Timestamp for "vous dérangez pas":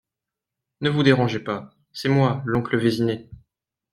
0.89-1.69